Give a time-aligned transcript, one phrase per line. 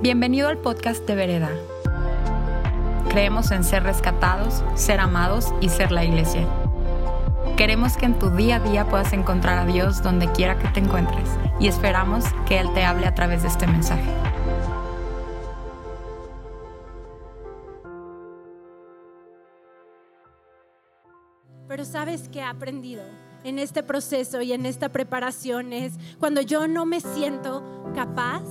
[0.00, 1.50] Bienvenido al podcast de Vereda.
[3.08, 6.46] Creemos en ser rescatados, ser amados y ser la iglesia.
[7.56, 10.78] Queremos que en tu día a día puedas encontrar a Dios donde quiera que te
[10.78, 11.28] encuentres
[11.58, 14.08] y esperamos que Él te hable a través de este mensaje.
[21.66, 23.02] Pero sabes que he aprendido
[23.42, 28.44] en este proceso y en esta preparación es cuando yo no me siento capaz,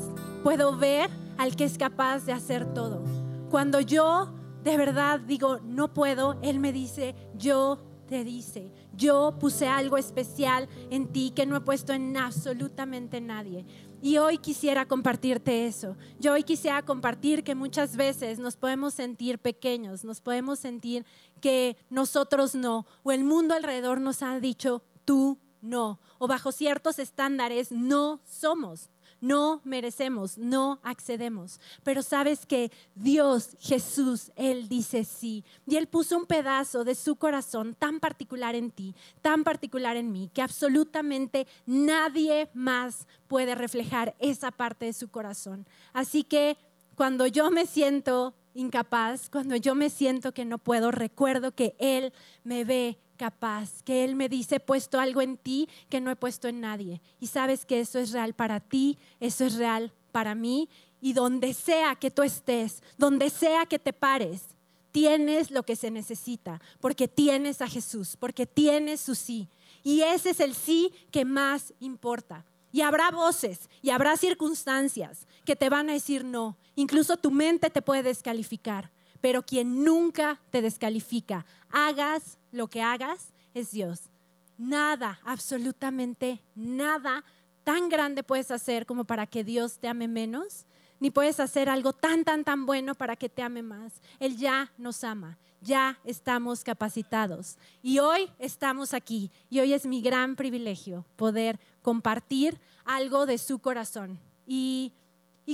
[0.43, 3.03] puedo ver al que es capaz de hacer todo.
[3.49, 4.33] Cuando yo
[4.63, 10.67] de verdad digo, no puedo, Él me dice, yo te dice, yo puse algo especial
[10.89, 13.65] en ti que no he puesto en absolutamente nadie.
[14.01, 15.95] Y hoy quisiera compartirte eso.
[16.19, 21.05] Yo hoy quisiera compartir que muchas veces nos podemos sentir pequeños, nos podemos sentir
[21.41, 26.99] que nosotros no, o el mundo alrededor nos ha dicho, tú no, o bajo ciertos
[26.99, 28.89] estándares no somos
[29.21, 31.59] no merecemos, no accedemos.
[31.83, 35.43] Pero sabes que Dios, Jesús, Él dice sí.
[35.65, 40.11] Y Él puso un pedazo de su corazón tan particular en ti, tan particular en
[40.11, 45.67] mí, que absolutamente nadie más puede reflejar esa parte de su corazón.
[45.93, 46.57] Así que
[46.95, 52.11] cuando yo me siento incapaz, cuando yo me siento que no puedo, recuerdo que Él
[52.43, 56.15] me ve capaz, que Él me dice, he puesto algo en ti que no he
[56.15, 57.01] puesto en nadie.
[57.19, 60.69] Y sabes que eso es real para ti, eso es real para mí.
[61.01, 64.43] Y donde sea que tú estés, donde sea que te pares,
[64.91, 69.49] tienes lo que se necesita, porque tienes a Jesús, porque tienes su sí.
[69.83, 72.45] Y ese es el sí que más importa.
[72.71, 76.57] Y habrá voces y habrá circunstancias que te van a decir no.
[76.75, 83.29] Incluso tu mente te puede descalificar pero quien nunca te descalifica, hagas lo que hagas,
[83.53, 84.09] es Dios.
[84.57, 87.23] Nada, absolutamente nada
[87.67, 90.65] tan grande puedes hacer como para que Dios te ame menos,
[91.01, 93.91] ni puedes hacer algo tan, tan, tan bueno para que te ame más.
[94.21, 97.57] Él ya nos ama, ya estamos capacitados.
[97.83, 103.59] Y hoy estamos aquí, y hoy es mi gran privilegio poder compartir algo de su
[103.59, 104.17] corazón.
[104.47, 104.93] Y,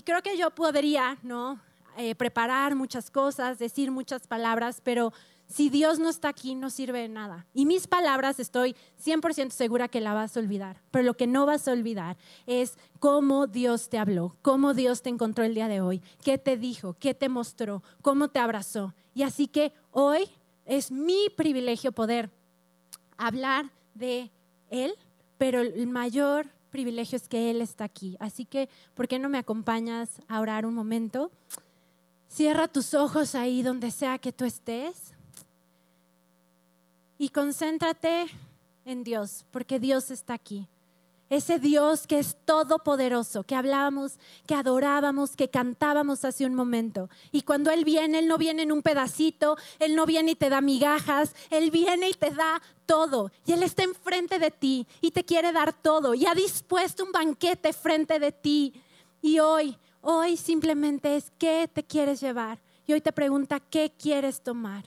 [0.06, 1.59] creo que yo podría, ¿no?
[1.97, 5.13] Eh, preparar muchas cosas, decir muchas palabras, pero
[5.48, 7.46] si Dios no está aquí, no sirve de nada.
[7.54, 11.46] Y mis palabras estoy 100% segura que la vas a olvidar, pero lo que no
[11.46, 12.18] vas a olvidar
[12.48, 16.58] es cómo Dios te habló, cómo Dios te encontró el día de hoy, qué te
[16.58, 18.94] dijo, qué te mostró, cómo te abrazó.
[19.14, 20.28] Y así que hoy
[20.66, 22.31] es mi privilegio poder
[23.18, 24.31] hablar de
[24.70, 24.96] Él,
[25.38, 28.18] pero el mayor privilegio es que Él está aquí.
[28.20, 31.31] Así que, ¿por qué no me acompañas a orar un momento?
[32.28, 35.14] Cierra tus ojos ahí donde sea que tú estés
[37.23, 38.25] y concéntrate
[38.84, 40.67] en Dios, porque Dios está aquí.
[41.29, 47.09] Ese Dios que es todopoderoso, que hablábamos, que adorábamos, que cantábamos hace un momento.
[47.31, 50.50] Y cuando Él viene, Él no viene en un pedacito, Él no viene y te
[50.50, 53.31] da migajas, Él viene y te da todo.
[53.45, 56.13] Y Él está enfrente de ti y te quiere dar todo.
[56.13, 58.73] Y ha dispuesto un banquete frente de ti.
[59.22, 62.59] Y hoy Hoy simplemente es qué te quieres llevar.
[62.85, 64.83] Y hoy te pregunta qué quieres tomar.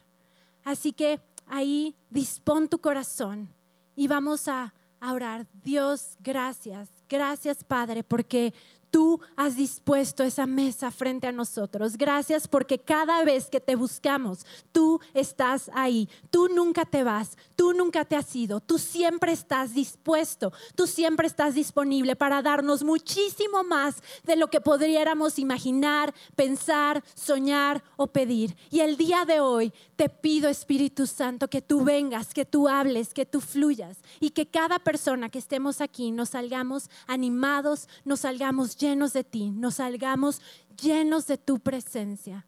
[0.63, 3.49] Así que ahí dispón tu corazón
[3.95, 5.47] y vamos a, a orar.
[5.63, 6.91] Dios, gracias.
[7.09, 8.53] Gracias, Padre, porque
[8.97, 11.99] tú has dispuesto esa mesa frente a nosotros.
[11.99, 16.09] Gracias porque cada vez que te buscamos, tú estás ahí.
[16.31, 21.27] Tú nunca te vas, tú nunca te has ido, tú siempre estás dispuesto, tú siempre
[21.27, 28.57] estás disponible para darnos muchísimo más de lo que podríamos imaginar, pensar, soñar o pedir.
[28.71, 33.13] Y el día de hoy te pido, Espíritu Santo, que tú vengas, que tú hables,
[33.13, 38.75] que tú fluyas y que cada persona que estemos aquí nos salgamos animados, nos salgamos
[38.75, 40.41] llenos llenos de ti, nos salgamos
[40.81, 42.47] llenos de tu presencia.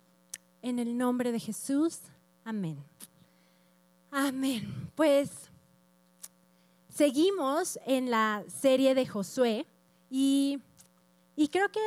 [0.63, 1.99] En el nombre de Jesús,
[2.45, 2.79] amén.
[4.13, 4.91] Amén.
[4.95, 5.31] Pues
[6.95, 9.67] seguimos en la serie de Josué
[10.11, 10.61] y,
[11.35, 11.81] y creo que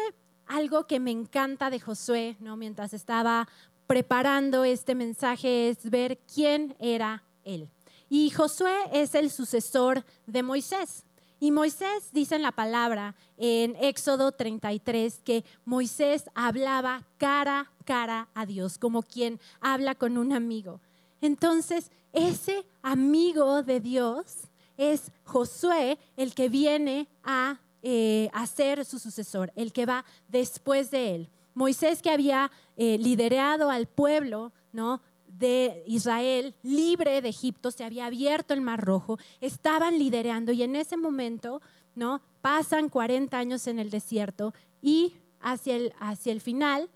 [0.48, 2.58] algo que me encanta de Josué, ¿no?
[2.58, 3.48] mientras estaba
[3.88, 7.70] preparando este mensaje, es ver quién era él.
[8.10, 11.06] Y Josué es el sucesor de Moisés.
[11.42, 18.30] Y Moisés dice en la palabra en Éxodo 33 que Moisés hablaba cara a cara
[18.34, 20.80] a Dios, como quien habla con un amigo.
[21.20, 29.52] Entonces, ese amigo de Dios es Josué, el que viene a, eh, ser su sucesor,
[29.56, 31.30] el que va después de él.
[31.54, 35.02] Moisés que había eh, liderado al pueblo, ¿no?
[35.42, 40.76] De Israel libre de Egipto, se había abierto el Mar Rojo, estaban liderando y en
[40.76, 41.62] ese momento,
[41.96, 42.22] ¿no?
[42.42, 46.90] Pasan 40 años en el desierto y hacia el, hacia el final,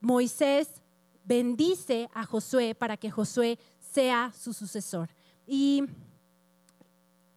[0.00, 0.68] Moisés
[1.24, 5.08] bendice a Josué para que Josué sea su sucesor.
[5.46, 5.84] Y,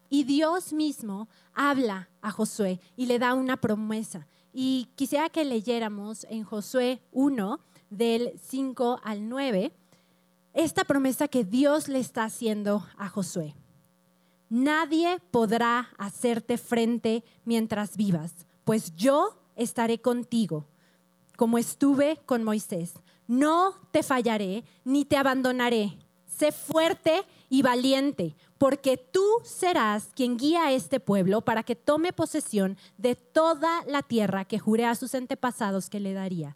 [0.09, 4.27] y Dios mismo habla a Josué y le da una promesa.
[4.51, 7.59] Y quisiera que leyéramos en Josué 1,
[7.89, 9.71] del 5 al 9,
[10.53, 13.55] esta promesa que Dios le está haciendo a Josué.
[14.49, 20.65] Nadie podrá hacerte frente mientras vivas, pues yo estaré contigo,
[21.37, 22.93] como estuve con Moisés.
[23.27, 25.97] No te fallaré ni te abandonaré.
[26.27, 32.13] Sé fuerte y valiente, porque tú serás quien guía a este pueblo para que tome
[32.13, 36.55] posesión de toda la tierra que juré a sus antepasados que le daría.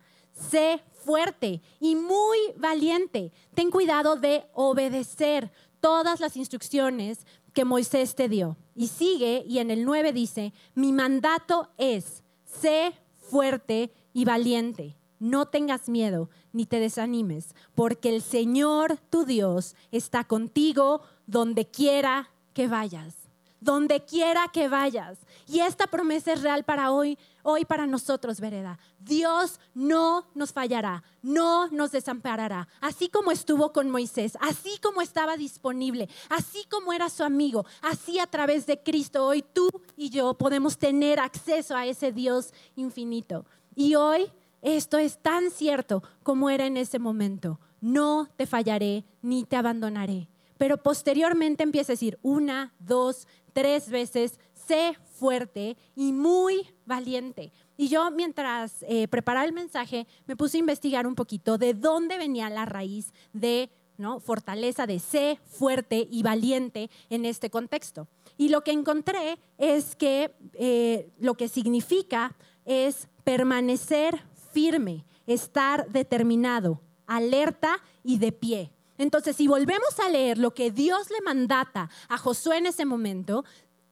[0.49, 3.31] Sé fuerte y muy valiente.
[3.55, 8.57] Ten cuidado de obedecer todas las instrucciones que Moisés te dio.
[8.75, 12.93] Y sigue, y en el 9 dice, mi mandato es, sé
[13.29, 14.95] fuerte y valiente.
[15.19, 22.29] No tengas miedo ni te desanimes, porque el Señor tu Dios está contigo donde quiera
[22.53, 23.15] que vayas.
[23.59, 25.17] Donde quiera que vayas.
[25.47, 27.17] Y esta promesa es real para hoy,
[27.49, 28.77] hoy para nosotros, Vereda.
[28.99, 32.67] Dios no nos fallará, no nos desamparará.
[32.81, 38.19] Así como estuvo con Moisés, así como estaba disponible, así como era su amigo, así
[38.19, 43.45] a través de Cristo, hoy tú y yo podemos tener acceso a ese Dios infinito.
[43.75, 44.29] Y hoy
[44.61, 47.61] esto es tan cierto como era en ese momento.
[47.79, 50.27] No te fallaré ni te abandonaré.
[50.57, 57.51] Pero posteriormente empieza a decir una, dos, tres veces, sé fuerte y muy valiente.
[57.77, 62.17] Y yo mientras eh, preparaba el mensaje me puse a investigar un poquito de dónde
[62.17, 64.19] venía la raíz de ¿no?
[64.19, 68.07] fortaleza, de sé fuerte y valiente en este contexto.
[68.37, 72.35] Y lo que encontré es que eh, lo que significa
[72.65, 78.71] es permanecer firme, estar determinado, alerta y de pie.
[78.97, 83.45] Entonces, si volvemos a leer lo que Dios le mandata a Josué en ese momento,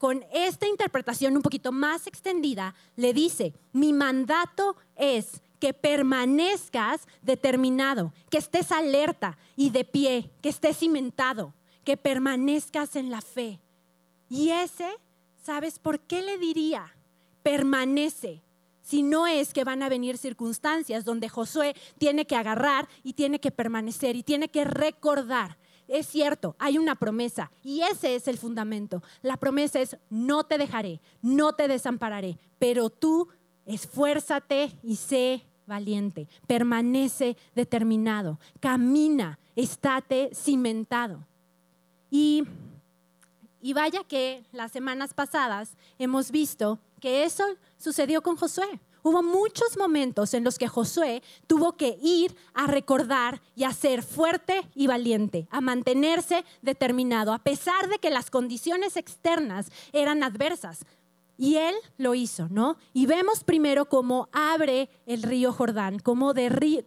[0.05, 8.13] con esta interpretación un poquito más extendida, le dice, mi mandato es que permanezcas determinado,
[8.29, 13.59] que estés alerta y de pie, que estés cimentado, que permanezcas en la fe.
[14.29, 14.91] Y ese,
[15.43, 16.95] ¿sabes por qué le diría?
[17.41, 18.43] Permanece,
[18.83, 23.39] si no es que van a venir circunstancias donde Josué tiene que agarrar y tiene
[23.39, 25.57] que permanecer y tiene que recordar.
[25.87, 29.03] Es cierto, hay una promesa y ese es el fundamento.
[29.21, 33.27] La promesa es, no te dejaré, no te desampararé, pero tú
[33.65, 41.25] esfuérzate y sé valiente, permanece determinado, camina, estate cimentado.
[42.09, 42.43] Y,
[43.61, 47.43] y vaya que las semanas pasadas hemos visto que eso
[47.77, 48.79] sucedió con Josué.
[49.07, 54.01] Hubo muchos momentos en los que Josué tuvo que ir a recordar y a ser
[54.01, 60.87] fuerte y valiente, a mantenerse determinado, a pesar de que las condiciones externas eran adversas.
[61.37, 62.77] Y él lo hizo, ¿no?
[62.93, 66.33] Y vemos primero cómo abre el río Jordán, cómo,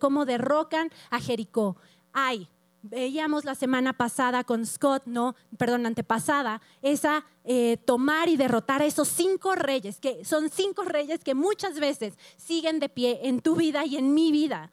[0.00, 1.76] cómo derrocan a Jericó.
[2.12, 2.49] Ay,
[2.82, 8.86] veíamos la semana pasada con Scott, no, perdón, antepasada, esa eh, tomar y derrotar a
[8.86, 13.56] esos cinco reyes, que son cinco reyes que muchas veces siguen de pie en tu
[13.56, 14.70] vida y en mi vida.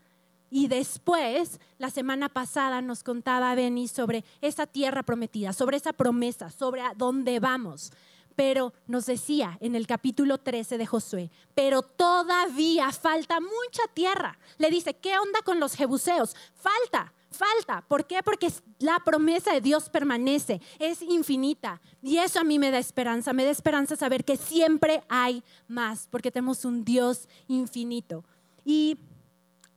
[0.50, 6.50] Y después, la semana pasada nos contaba Benny sobre esa tierra prometida, sobre esa promesa,
[6.50, 7.91] sobre a dónde vamos.
[8.36, 14.38] Pero nos decía en el capítulo 13 de Josué, pero todavía falta mucha tierra.
[14.58, 16.36] Le dice, ¿qué onda con los jebuseos?
[16.53, 17.84] Falta, falta.
[17.88, 18.22] ¿Por qué?
[18.24, 21.82] Porque la promesa de Dios permanece, es infinita.
[22.01, 26.08] Y eso a mí me da esperanza, me da esperanza saber que siempre hay más,
[26.10, 28.24] porque tenemos un Dios infinito.
[28.63, 28.98] Y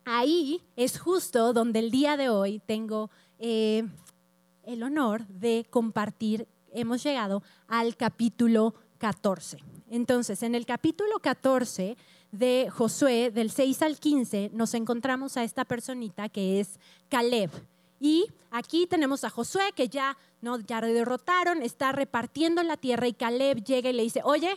[0.05, 3.85] ahí es justo donde el día de hoy tengo eh,
[4.65, 9.59] el honor de compartir, hemos llegado al capítulo 14.
[9.91, 11.97] Entonces, en el capítulo 14
[12.33, 17.51] de Josué, del 6 al 15, nos encontramos a esta personita que es Caleb.
[18.01, 20.59] Y aquí tenemos a Josué que ya, ¿no?
[20.61, 24.55] ya derrotaron, está repartiendo la tierra y Caleb llega y le dice, oye,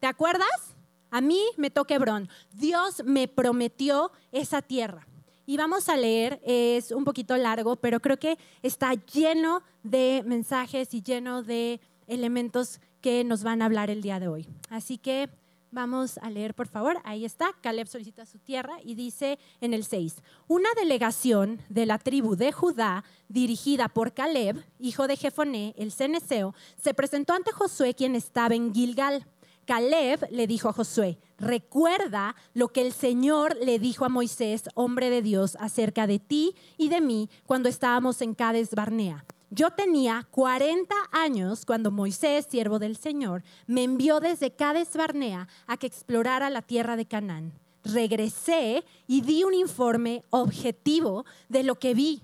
[0.00, 0.74] ¿te acuerdas?
[1.10, 2.28] A mí me toca Hebrón.
[2.52, 5.06] Dios me prometió esa tierra.
[5.46, 10.92] Y vamos a leer, es un poquito largo, pero creo que está lleno de mensajes
[10.92, 14.46] y lleno de elementos que nos van a hablar el día de hoy.
[14.68, 15.30] Así que
[15.70, 16.98] Vamos a leer, por favor.
[17.04, 17.52] Ahí está.
[17.60, 22.52] Caleb solicita su tierra y dice en el 6, una delegación de la tribu de
[22.52, 28.54] Judá, dirigida por Caleb, hijo de Jefoné, el ceneseo, se presentó ante Josué, quien estaba
[28.54, 29.26] en Gilgal.
[29.66, 35.10] Caleb le dijo a Josué, recuerda lo que el Señor le dijo a Moisés, hombre
[35.10, 39.26] de Dios, acerca de ti y de mí cuando estábamos en Cades Barnea.
[39.50, 45.76] Yo tenía 40 años cuando Moisés, siervo del Señor, me envió desde Cades Barnea a
[45.76, 47.52] que explorara la tierra de Canaán.
[47.84, 52.22] Regresé y di un informe objetivo de lo que vi.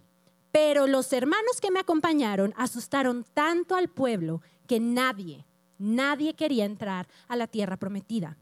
[0.52, 5.45] Pero los hermanos que me acompañaron asustaron tanto al pueblo que nadie,
[5.78, 8.37] Nadie quería entrar a la tierra prometida.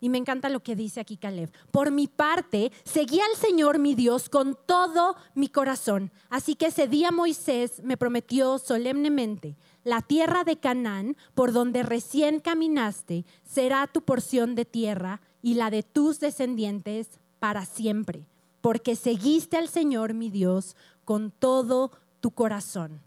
[0.00, 1.50] Y me encanta lo que dice aquí Caleb.
[1.70, 6.10] Por mi parte, seguí al Señor mi Dios con todo mi corazón.
[6.28, 12.40] Así que ese día Moisés me prometió solemnemente, la tierra de Canaán, por donde recién
[12.40, 18.26] caminaste, será tu porción de tierra y la de tus descendientes para siempre,
[18.62, 23.02] porque seguiste al Señor mi Dios con todo tu corazón.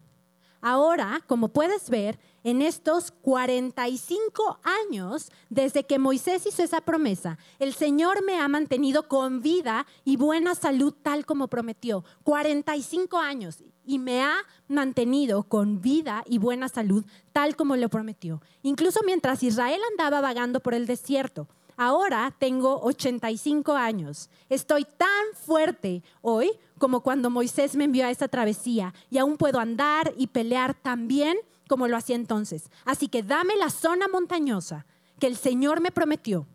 [0.61, 7.73] Ahora, como puedes ver, en estos 45 años desde que Moisés hizo esa promesa, el
[7.73, 12.05] Señor me ha mantenido con vida y buena salud tal como prometió.
[12.23, 14.37] 45 años y me ha
[14.69, 18.41] mantenido con vida y buena salud tal como lo prometió.
[18.63, 21.49] Incluso mientras Israel andaba vagando por el desierto.
[21.75, 24.29] Ahora tengo 85 años.
[24.47, 29.59] Estoy tan fuerte hoy como cuando Moisés me envió a esa travesía y aún puedo
[29.59, 31.37] andar y pelear tan bien
[31.67, 32.69] como lo hacía entonces.
[32.85, 34.85] Así que dame la zona montañosa
[35.19, 36.47] que el Señor me prometió.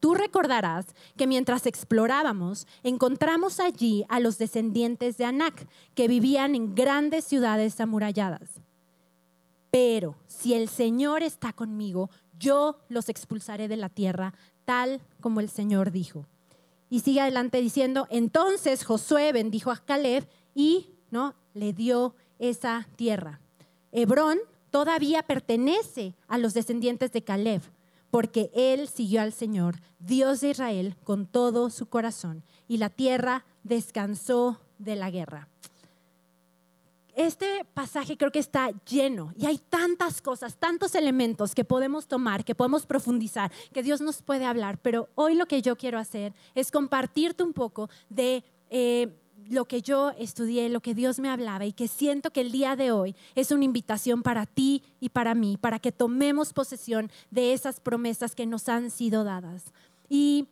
[0.00, 0.86] Tú recordarás
[1.16, 7.80] que mientras explorábamos, encontramos allí a los descendientes de Anac, que vivían en grandes ciudades
[7.80, 8.60] amuralladas.
[9.70, 15.48] Pero si el Señor está conmigo, yo los expulsaré de la tierra, tal como el
[15.48, 16.26] Señor dijo.
[16.90, 21.34] Y sigue adelante diciendo, entonces Josué bendijo a Caleb y ¿no?
[21.54, 23.40] le dio esa tierra.
[23.94, 27.62] Hebrón todavía pertenece a los descendientes de Caleb,
[28.10, 33.44] porque él siguió al Señor, Dios de Israel, con todo su corazón, y la tierra
[33.62, 35.48] descansó de la guerra.
[37.14, 42.44] Este pasaje creo que está lleno y hay tantas cosas, tantos elementos que podemos tomar,
[42.44, 46.34] que podemos profundizar, que Dios nos puede hablar, pero hoy lo que yo quiero hacer
[46.56, 49.14] es compartirte un poco de eh,
[49.48, 52.76] lo que yo estudié, lo que Dios me hablaba y que siento que el día
[52.76, 57.52] de hoy es una invitación para ti y para mí, para que tomemos posesión de
[57.52, 59.64] esas promesas que nos han sido dadas.
[60.08, 60.48] Y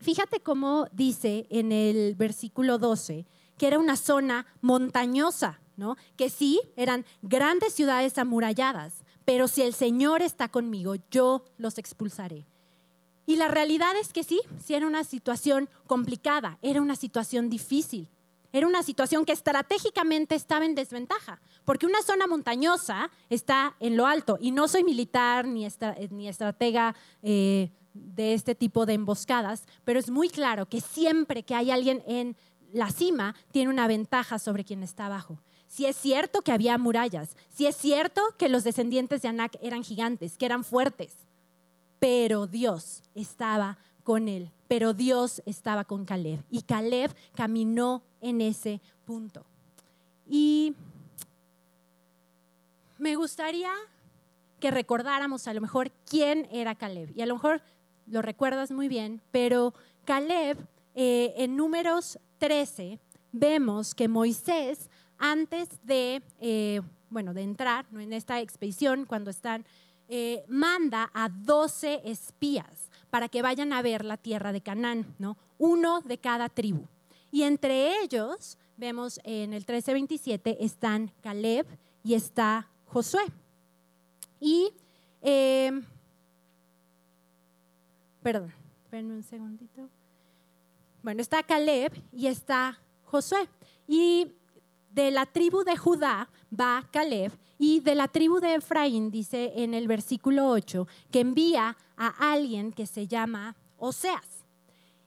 [0.00, 3.26] fíjate cómo dice en el versículo 12
[3.58, 5.60] que era una zona montañosa
[6.16, 12.46] que sí, eran grandes ciudades amuralladas, pero si el Señor está conmigo, yo los expulsaré.
[13.26, 18.08] Y la realidad es que sí, sí era una situación complicada, era una situación difícil,
[18.52, 24.06] era una situación que estratégicamente estaba en desventaja, porque una zona montañosa está en lo
[24.06, 25.66] alto, y no soy militar ni,
[26.10, 31.54] ni estratega eh, de este tipo de emboscadas, pero es muy claro que siempre que
[31.54, 32.36] hay alguien en
[32.72, 35.38] la cima, tiene una ventaja sobre quien está abajo.
[35.66, 39.82] Si es cierto que había murallas, si es cierto que los descendientes de Anak eran
[39.82, 41.26] gigantes, que eran fuertes,
[41.98, 48.80] pero Dios estaba con él, pero Dios estaba con Caleb y Caleb caminó en ese
[49.04, 49.44] punto.
[50.28, 50.74] Y
[52.98, 53.72] me gustaría
[54.60, 57.12] que recordáramos a lo mejor quién era Caleb.
[57.14, 57.62] Y a lo mejor
[58.06, 59.74] lo recuerdas muy bien, pero
[60.04, 60.58] Caleb
[60.94, 62.98] eh, en números 13
[63.32, 64.88] vemos que Moisés
[65.18, 69.64] antes de, eh, bueno, de entrar en esta expedición, cuando están,
[70.08, 75.36] eh, manda a 12 espías para que vayan a ver la tierra de Canaán, ¿no?
[75.58, 76.86] uno de cada tribu.
[77.30, 81.66] Y entre ellos, vemos en el 1327, están Caleb
[82.04, 83.24] y está Josué.
[84.40, 84.70] Y,
[85.22, 85.72] eh,
[88.22, 88.52] perdón,
[88.92, 89.88] un segundito.
[91.02, 93.48] Bueno, está Caleb y está Josué.
[93.86, 94.32] Y
[94.90, 99.74] de la tribu de Judá va Caleb y de la tribu de Efraín dice en
[99.74, 104.44] el versículo 8 que envía a alguien que se llama Oseas.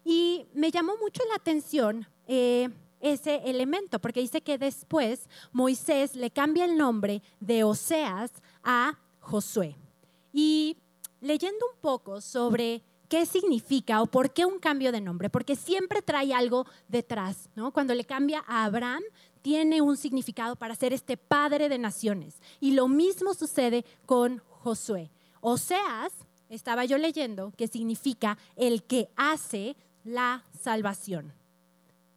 [0.04, 6.32] Y me llamó mucho la atención eh, ese elemento, porque dice que después Moisés le
[6.32, 8.32] cambia el nombre de Oseas
[8.64, 9.76] a Josué.
[10.34, 10.78] Y
[11.22, 16.02] leyendo un poco sobre qué significa o por qué un cambio de nombre, porque siempre
[16.02, 17.72] trae algo detrás, ¿no?
[17.72, 19.02] Cuando le cambia a Abraham,
[19.42, 22.42] tiene un significado para ser este padre de naciones.
[22.60, 25.10] Y lo mismo sucede con Josué.
[25.42, 26.14] Oseas,
[26.50, 31.34] estaba yo leyendo, que significa el que hace la salvación.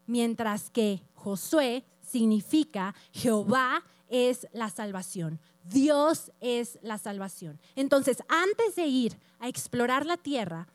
[0.07, 5.41] Mientras que Josué significa Jehová es la salvación.
[5.65, 7.61] Dios es la salvación.
[7.77, 10.67] Entonces, antes de ir a explorar la tierra,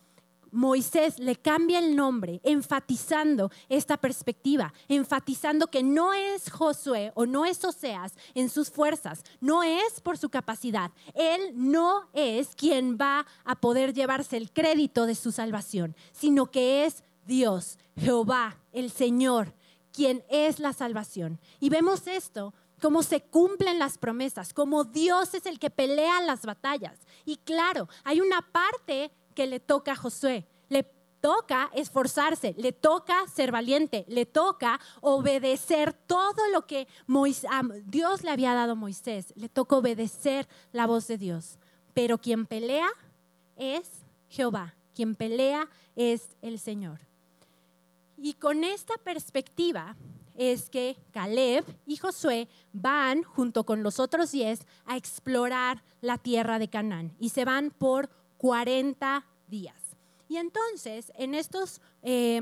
[0.58, 7.46] Moisés le cambia el nombre, enfatizando esta perspectiva, enfatizando que no es Josué o no
[7.46, 10.90] es Oseas en sus fuerzas, no es por su capacidad.
[11.14, 16.86] Él no es quien va a poder llevarse el crédito de su salvación, sino que
[16.86, 19.54] es Dios, Jehová, el Señor,
[19.92, 21.40] quien es la salvación.
[21.60, 26.48] Y vemos esto cómo se cumplen las promesas, cómo Dios es el que pelea las
[26.48, 26.98] batallas.
[27.26, 30.48] Y claro, hay una parte que le toca a Josué.
[30.68, 30.84] Le
[31.22, 36.88] toca esforzarse, le toca ser valiente, le toca obedecer todo lo que
[37.86, 39.34] Dios le había dado a Moisés.
[39.36, 41.60] Le toca obedecer la voz de Dios.
[41.94, 42.90] Pero quien pelea
[43.56, 43.88] es
[44.28, 47.00] Jehová, quien pelea es el Señor.
[48.18, 49.96] Y con esta perspectiva
[50.34, 56.58] es que Caleb y Josué van junto con los otros diez a explorar la tierra
[56.58, 59.76] de Canaán y se van por 40 días.
[60.30, 62.42] Y entonces, en estos, eh,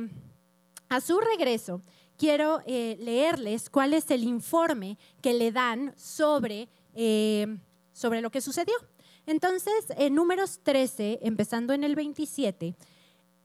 [0.89, 1.81] a su regreso,
[2.17, 7.57] quiero eh, leerles cuál es el informe que le dan sobre, eh,
[7.93, 8.73] sobre lo que sucedió.
[9.27, 12.75] Entonces, en números 13, empezando en el 27,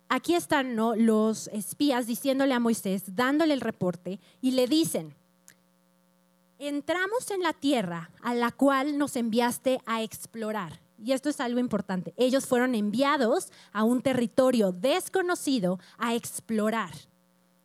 [0.09, 5.15] aquí están los espías diciéndole a Moisés, dándole el reporte, y le dicen,
[6.59, 11.59] entramos en la tierra a la cual nos enviaste a explorar y esto es algo
[11.59, 16.93] importante, ellos fueron enviados a un territorio desconocido a explorar.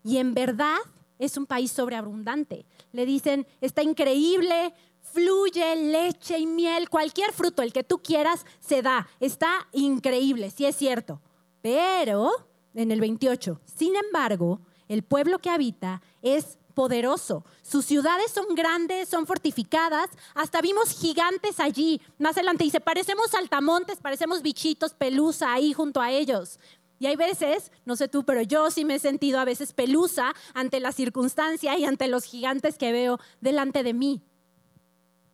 [0.04, 0.78] Y en verdad
[1.20, 2.66] es un país sobreabundante.
[2.92, 8.82] Le dicen, está increíble, fluye leche y miel, cualquier fruto, el que tú quieras, se
[8.82, 9.08] da.
[9.20, 11.22] Está increíble, sí es cierto.
[11.62, 12.32] Pero,
[12.74, 17.44] en el 28, sin embargo, el pueblo que habita es poderoso.
[17.64, 20.10] Sus ciudades son grandes, son fortificadas.
[20.36, 22.00] Hasta vimos gigantes allí.
[22.20, 26.60] Más adelante dice, parecemos saltamontes, parecemos bichitos, pelusa ahí junto a ellos.
[27.00, 30.34] Y hay veces, no sé tú, pero yo sí me he sentido a veces pelusa
[30.54, 34.22] ante la circunstancia y ante los gigantes que veo delante de mí.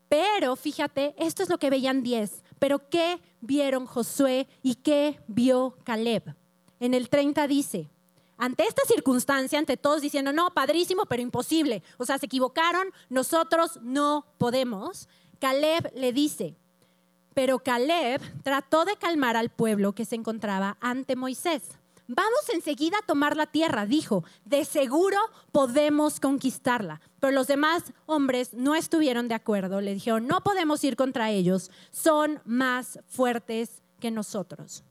[0.10, 2.44] Pero fíjate, esto es lo que veían diez.
[2.60, 6.36] Pero ¿qué vieron Josué y qué vio Caleb?
[6.80, 7.90] En el 30 dice,
[8.42, 13.80] ante esta circunstancia, ante todos diciendo, no, padrísimo, pero imposible, o sea, se equivocaron, nosotros
[13.84, 16.56] no podemos, Caleb le dice,
[17.36, 21.62] pero Caleb trató de calmar al pueblo que se encontraba ante Moisés.
[22.08, 25.18] Vamos enseguida a tomar la tierra, dijo, de seguro
[25.52, 27.00] podemos conquistarla.
[27.20, 31.70] Pero los demás hombres no estuvieron de acuerdo, le dijeron, no podemos ir contra ellos,
[31.92, 34.84] son más fuertes que nosotros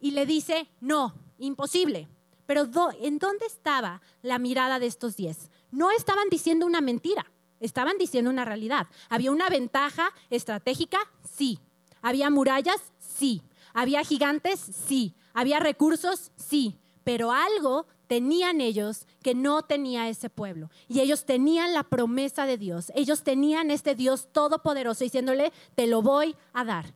[0.00, 2.08] y le dice, no, imposible.
[2.46, 2.68] Pero
[3.00, 5.50] ¿en dónde estaba la mirada de estos diez?
[5.70, 7.30] No estaban diciendo una mentira,
[7.60, 8.86] estaban diciendo una realidad.
[9.08, 10.98] ¿Había una ventaja estratégica?
[11.30, 11.58] Sí.
[12.00, 12.92] ¿Había murallas?
[12.98, 13.42] Sí.
[13.74, 14.60] ¿Había gigantes?
[14.60, 15.14] Sí.
[15.34, 16.32] ¿Había recursos?
[16.36, 16.78] Sí.
[17.04, 20.70] Pero algo tenían ellos que no tenía ese pueblo.
[20.88, 22.90] Y ellos tenían la promesa de Dios.
[22.94, 26.94] Ellos tenían este Dios todopoderoso diciéndole, te lo voy a dar.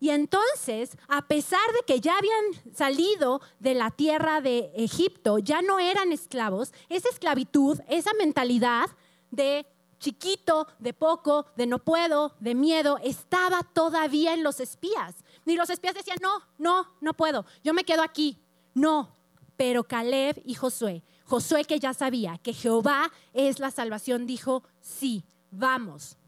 [0.00, 5.62] Y entonces, a pesar de que ya habían salido de la tierra de Egipto, ya
[5.62, 8.86] no eran esclavos, esa esclavitud, esa mentalidad
[9.30, 9.66] de
[9.98, 15.14] chiquito, de poco, de no puedo, de miedo, estaba todavía en los espías.
[15.46, 18.38] Y los espías decían, no, no, no puedo, yo me quedo aquí.
[18.74, 19.16] No,
[19.56, 25.24] pero Caleb y Josué, Josué que ya sabía que Jehová es la salvación, dijo, sí,
[25.50, 26.18] vamos.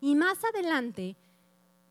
[0.00, 1.16] Y más adelante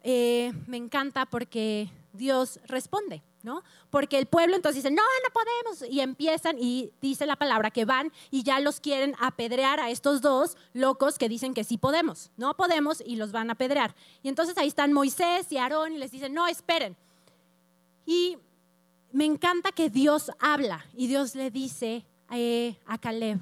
[0.04, 3.63] eh, me encanta porque Dios responde, ¿no?
[3.89, 7.86] Porque el pueblo entonces dice, no, no podemos, y empiezan y dice la palabra que
[7.86, 12.32] van y ya los quieren apedrear a estos dos locos que dicen que sí podemos,
[12.38, 13.96] no podemos y los van a apedrear.
[14.22, 16.98] Y entonces ahí están Moisés y Aarón y les dicen, no, esperen.
[18.06, 18.38] Y
[19.13, 23.39] me encanta que Dios habla y Dios le dice eh, a Caleb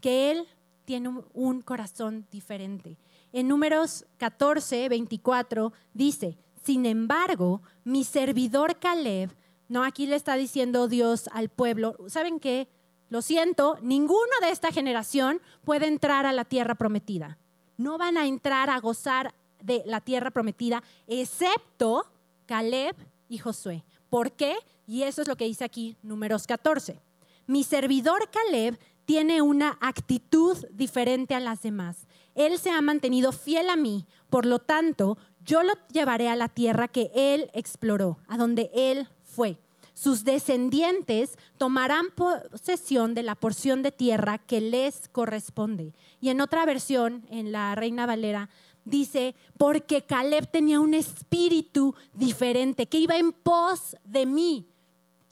[0.00, 0.48] que él
[0.84, 2.96] tiene un corazón diferente
[3.32, 9.30] en números 14, 24 dice, sin embargo, mi servidor Caleb,
[9.68, 12.68] no, aquí le está diciendo Dios al pueblo, ¿saben qué?
[13.08, 17.38] Lo siento, ninguno de esta generación puede entrar a la tierra prometida.
[17.76, 22.04] No van a entrar a gozar de la tierra prometida, excepto
[22.46, 22.96] Caleb
[23.28, 23.84] y Josué.
[24.08, 24.56] ¿Por qué?
[24.86, 27.00] Y eso es lo que dice aquí, números 14.
[27.46, 32.06] Mi servidor Caleb tiene una actitud diferente a las demás.
[32.34, 36.48] Él se ha mantenido fiel a mí, por lo tanto, yo lo llevaré a la
[36.48, 39.58] tierra que Él exploró, a donde Él fue.
[40.00, 45.92] sus descendientes tomarán posesión de la porción de tierra que les corresponde.
[46.22, 48.48] Y en otra versión, en la Reina Valera,
[48.86, 54.69] dice, porque Caleb tenía un espíritu diferente, que iba en pos de mí.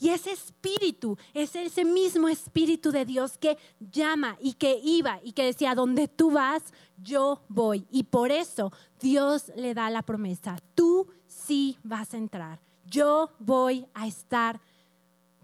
[0.00, 5.32] Y ese espíritu es ese mismo espíritu de Dios que llama y que iba y
[5.32, 6.62] que decía, donde tú vas,
[7.02, 7.86] yo voy.
[7.90, 13.86] Y por eso Dios le da la promesa, tú sí vas a entrar, yo voy
[13.92, 14.60] a estar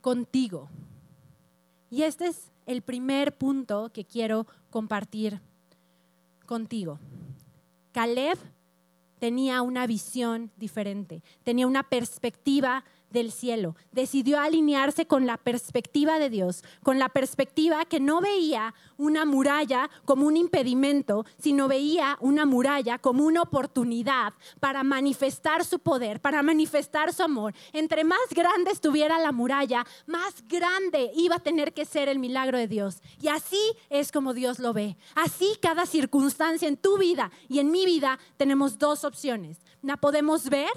[0.01, 0.69] contigo.
[1.91, 5.41] Y este es el primer punto que quiero compartir
[6.47, 6.99] contigo.
[7.93, 8.39] Caleb
[9.19, 12.85] tenía una visión diferente, tenía una perspectiva
[13.15, 13.77] del cielo.
[13.93, 19.89] Decidió alinearse con la perspectiva de Dios, con la perspectiva que no veía una muralla
[20.05, 26.43] como un impedimento, sino veía una muralla como una oportunidad para manifestar su poder, para
[26.43, 27.55] manifestar su amor.
[27.73, 32.59] Entre más grande estuviera la muralla, más grande iba a tener que ser el milagro
[32.59, 33.01] de Dios.
[33.23, 34.97] Y así es como Dios lo ve.
[35.15, 39.59] Así cada circunstancia en tu vida y en mi vida tenemos dos opciones.
[39.83, 40.71] La podemos ver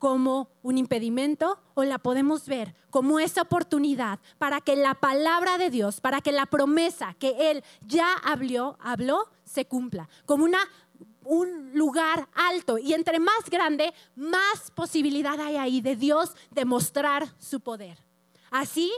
[0.00, 5.68] como un impedimento o la podemos ver como esa oportunidad para que la palabra de
[5.68, 10.58] Dios, para que la promesa que Él ya habló, habló se cumpla, como una,
[11.24, 12.78] un lugar alto.
[12.78, 17.98] Y entre más grande, más posibilidad hay ahí de Dios de mostrar su poder.
[18.50, 18.90] Así,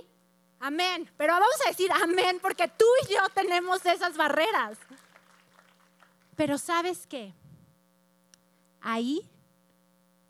[0.60, 1.10] amén.
[1.16, 4.78] Pero vamos a decir amén porque tú y yo tenemos esas barreras.
[6.36, 7.34] Pero sabes qué?
[8.80, 9.28] Ahí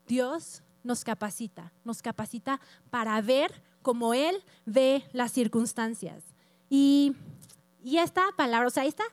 [0.07, 6.23] Dios nos capacita, nos capacita para ver como Él ve las circunstancias.
[6.69, 7.15] Y,
[7.83, 9.03] esta palabra, o sea, este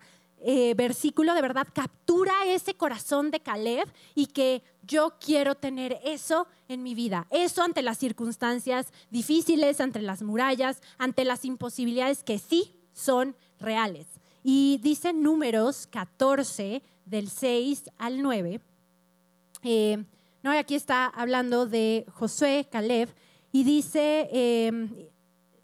[0.75, 6.83] versículo de verdad captura ese corazón de Caleb y que yo quiero tener eso en
[6.83, 12.77] mi vida, eso ante las circunstancias difíciles, ante las murallas, ante las imposibilidades que sí
[12.93, 14.07] son reales.
[14.43, 18.61] Y dice números 14 del 6 al 9.
[19.63, 20.05] Eh,
[20.43, 20.51] ¿no?
[20.53, 23.09] aquí está hablando de Josué, Caleb,
[23.53, 25.09] y dice, em,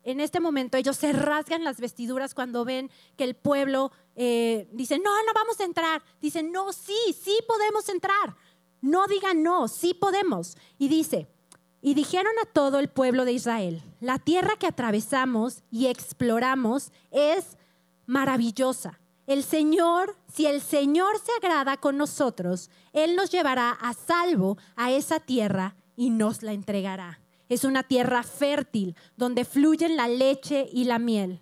[0.03, 4.99] en este momento ellos se rasgan las vestiduras cuando ven que el pueblo eh, dice,
[4.99, 6.03] no, no vamos a entrar.
[6.21, 8.37] Dicen, no, sí, sí podemos entrar.
[8.81, 10.57] No digan no, sí podemos.
[10.79, 11.27] Y dice,
[11.83, 17.57] y dijeron a todo el pueblo de Israel, la tierra que atravesamos y exploramos es
[18.07, 24.57] maravillosa el Señor, si el Señor se agrada con nosotros, Él nos llevará a salvo
[24.77, 27.21] a esa tierra y nos la entregará.
[27.49, 31.41] Es una tierra fértil donde fluyen la leche y la miel.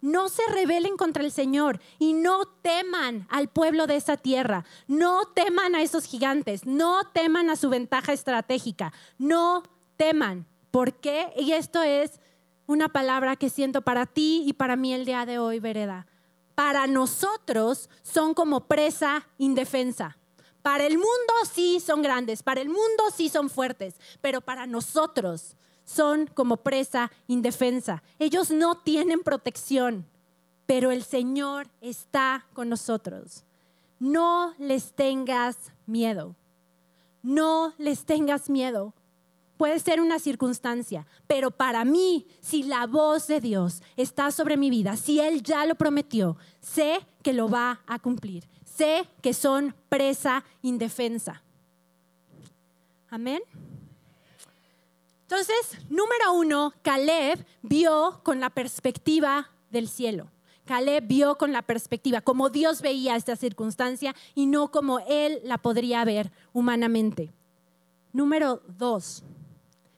[0.00, 4.64] No se rebelen contra el Señor y no teman al pueblo de esa tierra.
[4.86, 6.66] No teman a esos gigantes.
[6.66, 8.92] No teman a su ventaja estratégica.
[9.16, 9.62] No
[9.96, 10.46] teman.
[10.70, 11.32] ¿Por qué?
[11.38, 12.20] Y esto es
[12.66, 16.06] una palabra que siento para ti y para mí el día de hoy, Vereda
[16.54, 20.16] para nosotros son como presa indefensa.
[20.62, 25.56] Para el mundo sí son grandes, para el mundo sí son fuertes, pero para nosotros
[25.84, 28.02] son como presa indefensa.
[28.18, 30.06] Ellos no tienen protección,
[30.66, 33.44] pero el Señor está con nosotros.
[33.98, 36.34] No les tengas miedo.
[37.22, 38.94] No les tengas miedo
[39.56, 44.68] Puede ser una circunstancia, pero para mí, si la voz de Dios está sobre mi
[44.68, 48.48] vida, si Él ya lo prometió, sé que lo va a cumplir.
[48.64, 51.42] Sé que son presa indefensa.
[53.08, 53.42] Amén.
[55.22, 60.28] Entonces, número uno, Caleb vio con la perspectiva del cielo.
[60.64, 65.58] Caleb vio con la perspectiva, como Dios veía esta circunstancia y no como él la
[65.58, 67.32] podría ver humanamente.
[68.12, 69.22] Número dos,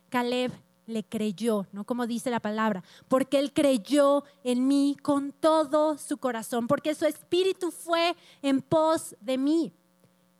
[0.08, 0.52] Caleb
[0.86, 1.84] le creyó, ¿no?
[1.84, 7.06] Como dice la palabra, porque él creyó en mí con todo su corazón, porque su
[7.06, 9.72] espíritu fue en pos de mí.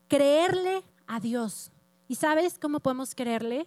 [0.09, 1.73] Creerle a Dios.
[2.09, 3.67] ¿Y sabes cómo podemos creerle?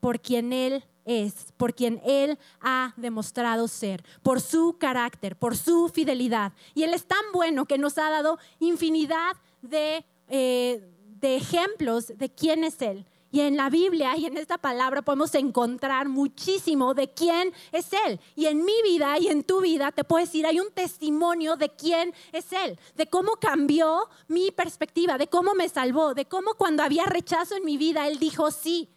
[0.00, 5.88] Por quien Él es, por quien Él ha demostrado ser, por su carácter, por su
[5.88, 6.52] fidelidad.
[6.74, 10.88] Y Él es tan bueno que nos ha dado infinidad de, eh,
[11.20, 13.04] de ejemplos de quién es Él.
[13.30, 18.20] Y en la Biblia y en esta palabra podemos encontrar muchísimo de quién es Él.
[18.34, 21.68] Y en mi vida y en tu vida te puedo decir, hay un testimonio de
[21.70, 26.82] quién es Él, de cómo cambió mi perspectiva, de cómo me salvó, de cómo cuando
[26.82, 28.88] había rechazo en mi vida, Él dijo sí.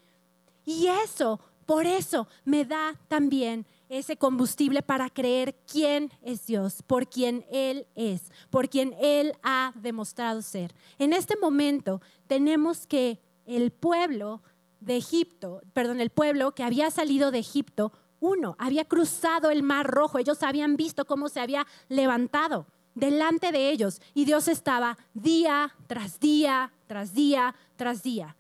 [0.64, 7.10] Y eso, por eso, me da también ese combustible para creer quién es Dios, por
[7.10, 10.74] quien Él es, por quien Él ha demostrado ser.
[11.00, 14.42] En este momento tenemos que el pueblo
[14.80, 19.88] de Egipto, perdón, el pueblo que había salido de Egipto, uno, había cruzado el mar
[19.88, 25.76] rojo, ellos habían visto cómo se había levantado delante de ellos y Dios estaba día
[25.88, 28.36] tras día, tras día, tras día.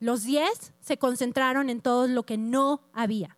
[0.00, 3.36] Los diez se concentraron en todo lo que no había,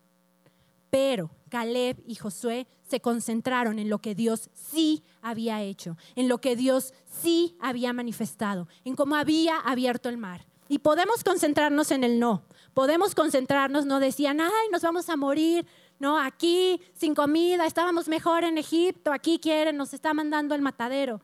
[0.90, 2.66] pero Caleb y Josué
[3.00, 8.68] concentraron en lo que Dios sí había hecho, en lo que Dios sí había manifestado,
[8.84, 10.46] en cómo había abierto el mar.
[10.68, 15.66] Y podemos concentrarnos en el no, podemos concentrarnos, no decían, ay, nos vamos a morir,
[15.98, 21.20] no, aquí sin comida, estábamos mejor en Egipto, aquí quieren, nos está mandando el matadero.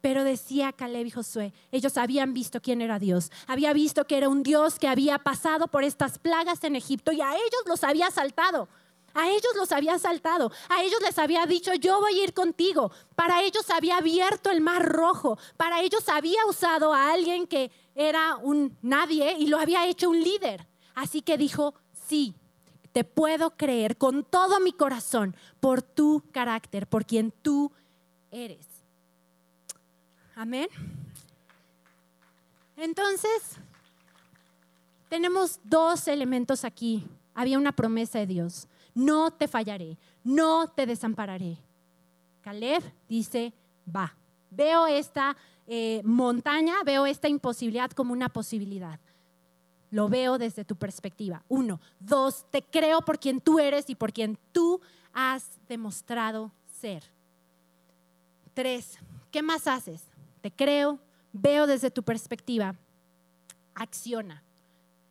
[0.00, 4.28] Pero decía Caleb y Josué, ellos habían visto quién era Dios, había visto que era
[4.28, 8.10] un Dios que había pasado por estas plagas en Egipto y a ellos los había
[8.10, 8.68] saltado.
[9.16, 12.92] A ellos los había saltado, a ellos les había dicho, yo voy a ir contigo.
[13.14, 18.36] Para ellos había abierto el mar rojo, para ellos había usado a alguien que era
[18.36, 20.66] un nadie y lo había hecho un líder.
[20.94, 21.72] Así que dijo,
[22.06, 22.34] sí,
[22.92, 27.72] te puedo creer con todo mi corazón por tu carácter, por quien tú
[28.30, 28.66] eres.
[30.34, 30.68] Amén.
[32.76, 33.56] Entonces,
[35.08, 37.06] tenemos dos elementos aquí.
[37.34, 38.68] Había una promesa de Dios.
[38.96, 41.58] No te fallaré, no te desampararé.
[42.40, 43.52] Caleb dice,
[43.94, 44.16] va.
[44.50, 48.98] Veo esta eh, montaña, veo esta imposibilidad como una posibilidad.
[49.90, 51.44] Lo veo desde tu perspectiva.
[51.46, 51.78] Uno.
[52.00, 54.80] Dos, te creo por quien tú eres y por quien tú
[55.12, 57.04] has demostrado ser.
[58.54, 58.98] Tres,
[59.30, 60.04] ¿qué más haces?
[60.40, 60.98] Te creo,
[61.34, 62.74] veo desde tu perspectiva.
[63.74, 64.42] Acciona.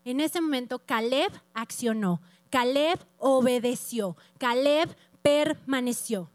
[0.04, 2.20] En ese momento, Caleb accionó.
[2.50, 4.16] Caleb obedeció.
[4.38, 6.30] Caleb permaneció.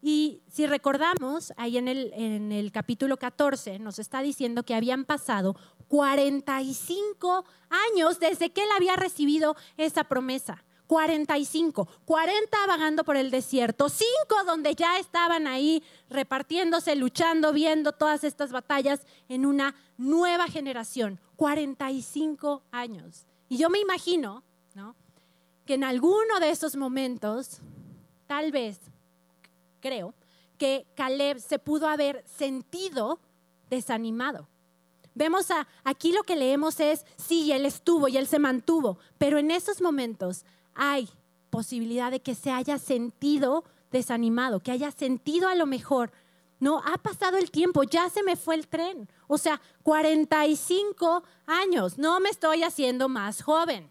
[0.00, 5.04] Y si recordamos, ahí en el, en el capítulo 14 nos está diciendo que habían
[5.04, 5.56] pasado
[5.88, 10.64] 45 años desde que él había recibido esa promesa.
[10.88, 14.06] 45, 40 vagando por el desierto, 5
[14.44, 22.64] donde ya estaban ahí repartiéndose, luchando, viendo todas estas batallas en una nueva generación, 45
[22.72, 23.26] años.
[23.48, 24.51] Y yo me imagino ¿no?
[25.72, 27.60] En alguno de esos momentos,
[28.26, 28.78] tal vez,
[29.80, 30.14] creo,
[30.58, 33.18] que Caleb se pudo haber sentido
[33.68, 34.48] desanimado.
[35.14, 39.38] Vemos a, aquí lo que leemos es, sí, él estuvo y él se mantuvo, pero
[39.38, 41.08] en esos momentos hay
[41.50, 46.12] posibilidad de que se haya sentido desanimado, que haya sentido a lo mejor,
[46.60, 49.08] no, ha pasado el tiempo, ya se me fue el tren.
[49.26, 53.90] O sea, 45 años, no me estoy haciendo más joven,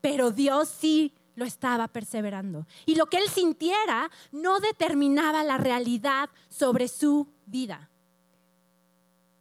[0.00, 2.66] pero Dios sí lo estaba perseverando.
[2.86, 7.88] Y lo que él sintiera no determinaba la realidad sobre su vida.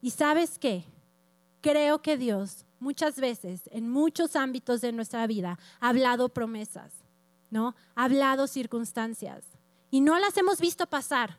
[0.02, 0.86] ¿Y sabes qué?
[1.62, 6.93] creo que Dios muchas veces, en muchos ámbitos de nuestra vida, ha hablado promesas,
[7.50, 7.76] ¿no?
[7.95, 9.43] Ha hablado circunstancias
[9.91, 11.38] y no las hemos visto pasar.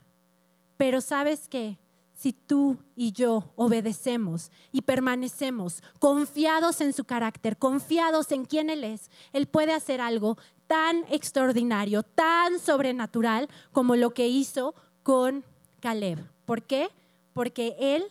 [0.76, 1.78] Pero sabes qué?
[2.20, 8.84] Si tú y yo obedecemos y permanecemos confiados en su carácter, confiados en quién Él
[8.84, 15.46] es, Él puede hacer algo tan extraordinario, tan sobrenatural como lo que hizo con
[15.80, 16.18] Caleb.
[16.44, 16.90] ¿Por qué?
[17.32, 18.04] Porque Él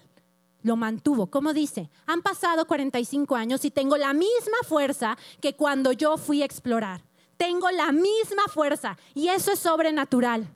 [0.63, 1.27] lo mantuvo.
[1.27, 1.91] ¿Cómo dice?
[2.07, 7.03] Han pasado 45 años y tengo la misma fuerza que cuando yo fui a explorar.
[7.37, 10.47] Tengo la misma fuerza y eso es sobrenatural.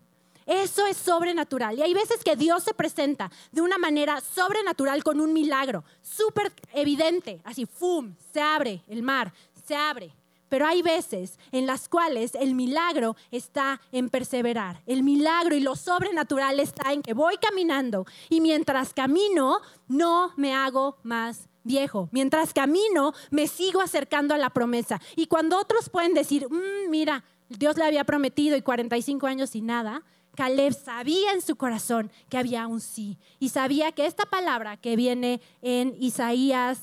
[0.46, 1.78] Eso es sobrenatural.
[1.78, 6.52] Y hay veces que Dios se presenta de una manera sobrenatural con un milagro, súper
[6.74, 8.16] evidente, así, ¡fum!
[8.32, 9.34] Se abre el mar,
[9.66, 10.14] se abre.
[10.50, 14.84] Pero hay veces en las cuales el milagro está en perseverar.
[14.86, 20.54] El milagro y lo sobrenatural está en que voy caminando y mientras camino no me
[20.54, 22.08] hago más viejo.
[22.12, 25.02] Mientras camino me sigo acercando a la promesa.
[25.16, 29.62] Y cuando otros pueden decir, mm, mira, Dios le había prometido y 45 años y
[29.62, 30.04] nada,
[30.36, 33.18] Caleb sabía en su corazón que había un sí.
[33.40, 36.80] Y sabía que esta palabra que viene en Isaías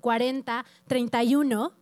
[0.00, 1.72] 40, em, 31,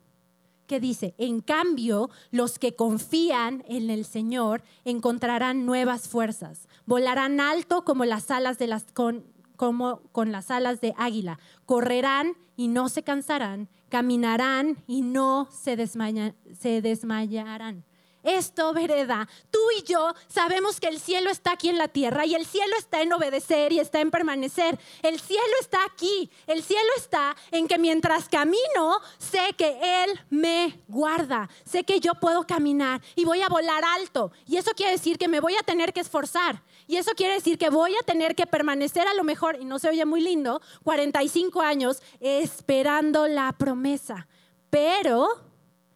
[0.67, 7.85] que dice, en cambio, los que confían en el Señor encontrarán nuevas fuerzas, volarán alto
[7.85, 9.25] como las alas de las con,
[9.57, 15.77] como con las alas de águila, correrán y no se cansarán, caminarán y no se,
[15.89, 17.85] se desmayarán.
[18.23, 22.35] Esto, vereda, tú y yo sabemos que el cielo está aquí en la tierra y
[22.35, 24.79] el cielo está en obedecer y está en permanecer.
[25.03, 26.31] El cielo está aquí.
[26.47, 31.49] El cielo está en que mientras camino, sé que Él me guarda.
[31.65, 34.33] Sé que yo puedo caminar y voy a volar alto.
[34.47, 36.63] Y eso quiere decir que me voy a tener que esforzar.
[36.87, 39.79] Y eso quiere decir que voy a tener que permanecer a lo mejor, y no
[39.79, 44.27] se oye muy lindo, 45 años esperando la promesa.
[44.71, 45.50] Pero,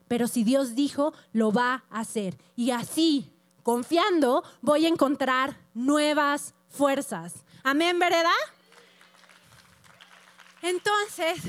[0.09, 2.37] pero si Dios dijo, lo va a hacer.
[2.57, 3.31] Y así
[3.63, 7.45] confiando, voy a encontrar nuevas fuerzas.
[7.63, 8.31] Amén, ¿verdad?
[10.63, 11.43] Entonces,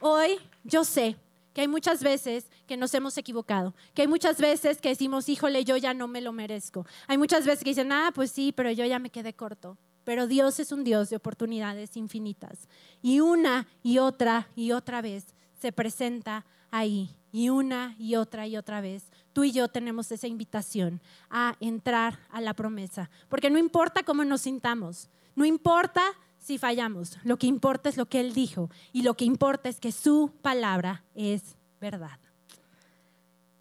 [0.00, 1.16] hoy yo sé
[1.54, 5.64] que hay muchas veces que nos hemos equivocado, que hay muchas veces que decimos, híjole,
[5.64, 6.86] yo ya no me lo merezco.
[7.06, 9.76] Hay muchas veces que dicen, ah, pues sí, pero yo ya me quedé corto.
[10.04, 12.68] Pero Dios es un Dios de oportunidades infinitas.
[13.02, 17.14] Y una y otra y otra vez se presenta ahí.
[17.30, 19.04] Y una y otra y otra vez
[19.38, 23.08] tú y yo tenemos esa invitación a entrar a la promesa.
[23.28, 26.02] Porque no importa cómo nos sintamos, no importa
[26.40, 29.78] si fallamos, lo que importa es lo que Él dijo y lo que importa es
[29.78, 32.18] que su palabra es verdad.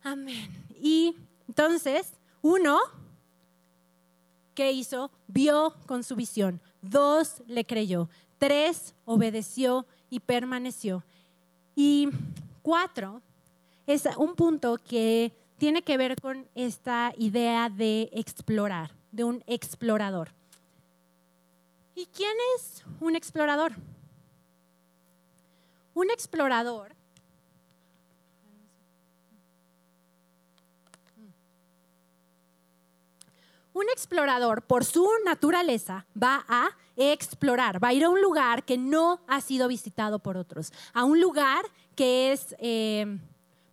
[0.02, 0.50] Amén.
[0.82, 1.16] Y
[1.48, 2.80] entonces, uno,
[4.56, 5.12] ¿qué hizo?
[5.28, 6.60] Vio con su visión.
[6.82, 8.10] Dos, le creyó.
[8.40, 11.04] Tres, obedeció y permaneció.
[11.80, 12.10] Y
[12.64, 13.22] cuatro,
[13.86, 20.32] es un punto que tiene que ver con esta idea de explorar, de un explorador.
[21.94, 23.74] ¿Y quién es un explorador?
[25.94, 26.98] Un explorador
[33.78, 38.78] Un explorador, por su naturaleza, va a explorar, va a ir a un lugar que
[38.78, 41.64] no ha sido visitado por otros, a un lugar
[41.96, 43.20] que es eh,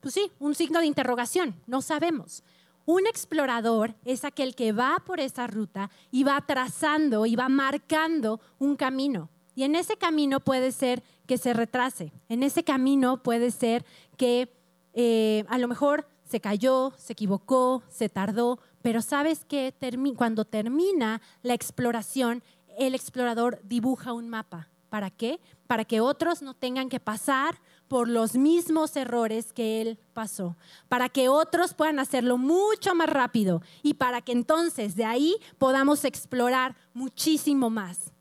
[0.05, 2.43] pues sí, un signo de interrogación, no sabemos.
[2.85, 8.39] Un explorador es aquel que va por esa ruta y va trazando y va marcando
[8.59, 9.31] un camino.
[9.55, 13.87] Y en ese camino puede ser que se retrase, en ese camino puede ser
[14.19, 14.53] que
[14.93, 19.73] eh, a lo mejor se cayó, se equivocó, se tardó, pero sabes que
[20.19, 22.43] cuando termina la exploración,
[22.79, 24.69] el explorador dibuja un mapa.
[24.91, 25.41] ¿Para qué?
[25.67, 30.57] Para que otros no tengan que pasar por los mismos errores que él pasó,
[30.89, 36.05] para que otros puedan hacerlo mucho más rápido y para que entonces de ahí podamos
[36.05, 38.13] explorar muchísimo más.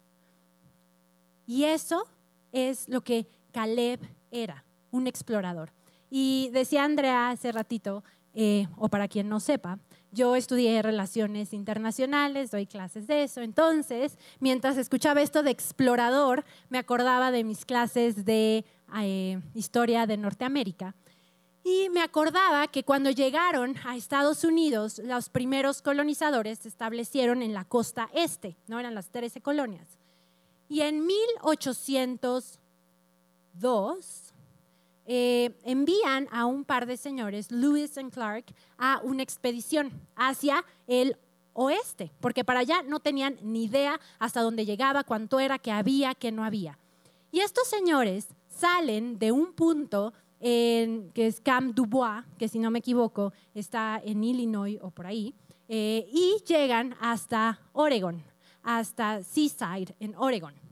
[1.45, 2.05] Y eso
[2.51, 3.99] es lo que Caleb
[4.31, 5.71] era, un explorador.
[6.09, 9.79] Y decía Andrea hace ratito, eh, o para quien no sepa,
[10.13, 13.41] yo estudié relaciones internacionales, doy clases de eso.
[13.41, 18.63] Entonces, mientras escuchaba esto de explorador, me acordaba de mis clases de
[19.01, 20.95] eh, historia de Norteamérica.
[21.63, 27.53] Y me acordaba que cuando llegaron a Estados Unidos, los primeros colonizadores se establecieron en
[27.53, 29.87] la costa este, no eran las 13 colonias.
[30.69, 32.59] Y en 1802
[35.05, 38.45] eh, envían a un par de señores, Lewis y Clark,
[38.77, 41.17] a una expedición hacia el
[41.53, 46.15] oeste, porque para allá no tenían ni idea hasta dónde llegaba, cuánto era, qué había,
[46.15, 46.77] qué no había.
[47.31, 52.69] Y estos señores salen de un punto en, que es Camp Dubois, que si no
[52.71, 55.33] me equivoco está en Illinois o por ahí,
[55.67, 58.21] eh, y llegan hasta Oregon,
[58.61, 60.62] hasta Seaside en Oregon.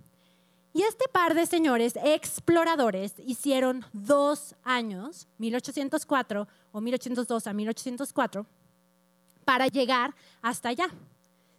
[0.73, 8.45] Y este par de señores exploradores hicieron dos años, 1804 o 1802 a 1804,
[9.43, 10.89] para llegar hasta allá.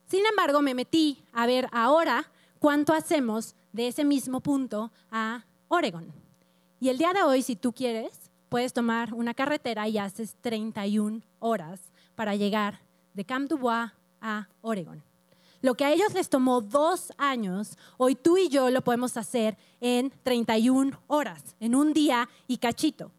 [0.07, 6.11] Sin embargo, me metí a ver ahora cuánto hacemos de ese mismo punto a Oregon.
[6.81, 11.23] Y el día de hoy, si tú quieres, puedes tomar una carretera y haces 31
[11.39, 11.81] horas
[12.15, 12.81] para llegar
[13.13, 15.03] de Camp Dubois a Oregon.
[15.63, 19.57] Lo que a ellos les tomó dos años, hoy tú y yo lo podemos hacer
[19.81, 23.11] en 31 horas, en un día y cachito.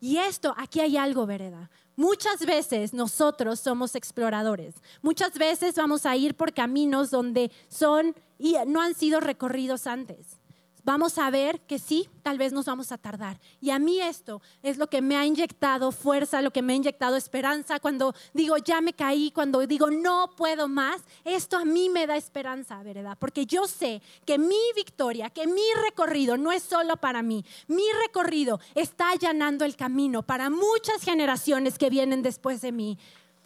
[0.00, 1.70] Y esto, aquí hay algo, Vereda.
[1.96, 4.74] Muchas veces nosotros somos exploradores.
[5.00, 10.38] Muchas veces vamos a ir por caminos donde son y no han sido recorridos antes
[10.86, 13.40] vamos a ver que sí, tal vez nos vamos a tardar.
[13.60, 16.76] Y a mí esto es lo que me ha inyectado fuerza, lo que me ha
[16.76, 17.80] inyectado esperanza.
[17.80, 22.16] Cuando digo, ya me caí, cuando digo, no puedo más, esto a mí me da
[22.16, 23.18] esperanza, ¿verdad?
[23.18, 27.44] Porque yo sé que mi victoria, que mi recorrido no es solo para mí.
[27.66, 32.96] Mi recorrido está allanando el camino para muchas generaciones que vienen después de mí.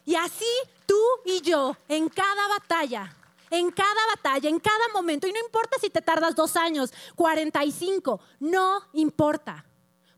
[0.05, 0.44] Y así
[0.85, 3.17] tú y yo, en cada batalla,
[3.51, 5.27] en cada batalla, en cada momento.
[5.27, 9.67] Y no importa si te tardas dos años, 45, no importa.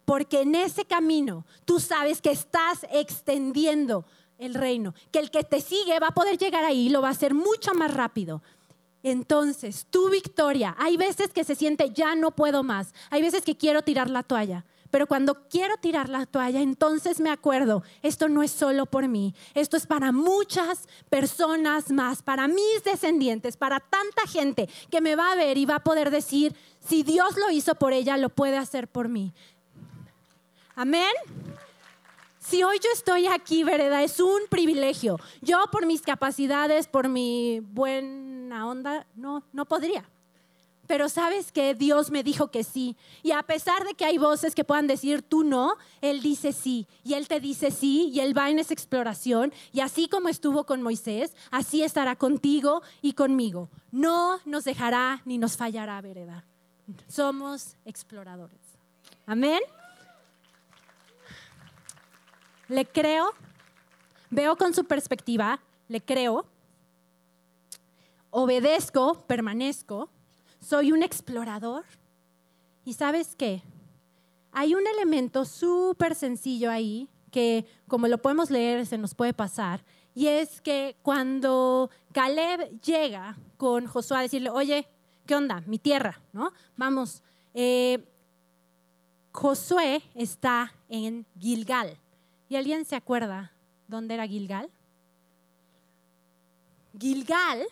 [0.05, 4.05] porque en ese camino tú sabes que estás extendiendo
[4.37, 7.09] el reino, que el que te sigue va a poder llegar ahí y lo va
[7.09, 8.43] a hacer mucho más rápido.
[9.05, 13.57] Entonces, tu victoria, hay veces que se siente ya no puedo más, hay veces que
[13.57, 18.43] quiero tirar la toalla, pero cuando quiero tirar la toalla, entonces me acuerdo, esto no
[18.43, 24.27] es solo por mí, esto es para muchas personas más, para mis descendientes, para tanta
[24.29, 27.75] gente que me va a ver y va a poder decir, si Dios lo hizo
[27.75, 29.33] por ella, lo puede hacer por mí.
[30.75, 31.13] Amén.
[32.39, 35.19] Si hoy yo estoy aquí, Vereda, es un privilegio.
[35.41, 40.05] Yo por mis capacidades, por mi buena onda, no, no podría
[40.87, 42.97] pero sabes que Dios me dijo que sí.
[43.23, 46.87] Y a pesar de que hay voces que puedan decir tú no, Él dice sí.
[47.05, 49.53] Y Él te dice sí y Él va en esa exploración.
[49.73, 53.71] Y así como estuvo con Moisés, así estará contigo y conmigo.
[53.91, 56.45] No nos dejará ni nos fallará, vereda.
[57.07, 58.59] Somos exploradores.
[59.25, 59.61] Amén.
[62.69, 63.33] Le creo,
[64.31, 66.47] veo con su perspectiva, le creo,
[68.31, 70.09] obedezco, permanezco
[70.63, 71.85] soy un explorador.
[72.85, 73.63] ¿Y sabes qué?
[74.53, 79.85] Hay un elemento súper sencillo ahí que, como lo podemos leer, se nos puede pasar.
[80.15, 84.87] Y es que cuando Caleb llega con Josué a decirle, oye,
[85.27, 85.63] ¿qué onda?
[85.67, 86.53] Mi tierra, ¿no?
[86.77, 87.23] Vamos.
[87.55, 88.05] Eh,
[89.33, 91.99] Josué está en Gilgal.
[92.49, 93.53] ¿Y alguien se acuerda
[93.89, 94.71] dónde era Gilgal?
[96.99, 97.63] Gilgal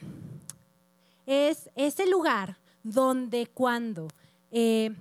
[1.27, 4.09] es ese lugar donde cuando
[4.51, 4.95] eh,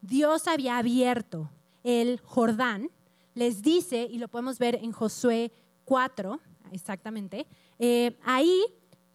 [0.00, 1.50] Dios había abierto
[1.82, 2.90] el Jordán,
[3.34, 5.52] les dice, y lo podemos ver en Josué
[5.84, 6.40] 4,
[6.72, 7.46] exactamente,
[7.78, 8.64] eh, ahí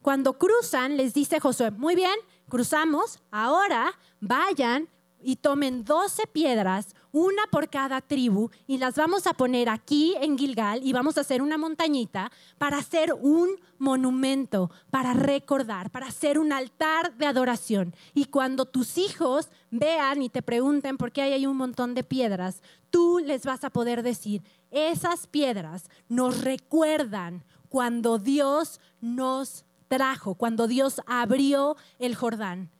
[0.00, 2.14] cuando cruzan, les dice Josué, muy bien,
[2.48, 4.88] cruzamos, ahora vayan
[5.20, 10.38] y tomen 12 piedras, una por cada tribu, y las vamos a poner aquí en
[10.38, 16.38] Gilgal y vamos a hacer una montañita para hacer un monumento, para recordar, para hacer
[16.38, 17.94] un altar de adoración.
[18.14, 22.62] Y cuando tus hijos vean y te pregunten por qué hay un montón de piedras,
[22.90, 30.66] tú les vas a poder decir, esas piedras nos recuerdan cuando Dios nos trajo, cuando
[30.66, 32.70] Dios abrió el Jordán.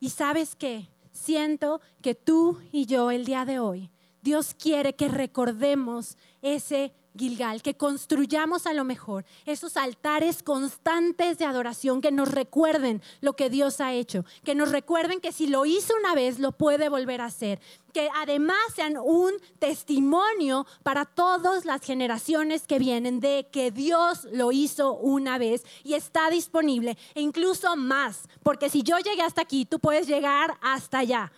[0.00, 0.88] ¿Y sabes qué?
[1.14, 3.90] Siento que tú y yo el día de hoy,
[4.20, 11.44] Dios quiere que recordemos ese Gilgal, que construyamos a lo mejor esos altares constantes de
[11.44, 15.64] adoración que nos recuerden lo que Dios ha hecho, que nos recuerden que si lo
[15.64, 17.60] hizo una vez, lo puede volver a hacer,
[17.92, 24.50] que además sean un testimonio para todas las generaciones que vienen de que Dios lo
[24.50, 29.64] hizo una vez y está disponible, e incluso más, porque si yo llegué hasta aquí,
[29.64, 31.32] tú puedes llegar hasta allá.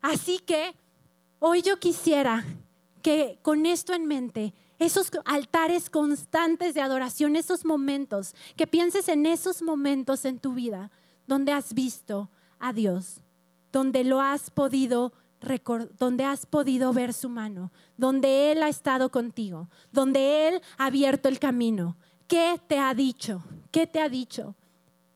[0.00, 0.74] Así que
[1.40, 2.44] hoy yo quisiera
[3.02, 9.26] que con esto en mente esos altares constantes de adoración, esos momentos, que pienses en
[9.26, 10.90] esos momentos en tu vida
[11.26, 13.22] donde has visto a Dios,
[13.72, 15.12] donde lo has podido
[15.98, 21.28] donde has podido ver su mano, donde Él ha estado contigo, donde Él ha abierto
[21.28, 21.96] el camino.
[22.28, 23.42] ¿Qué te ha dicho?
[23.72, 24.54] ¿Qué te ha dicho?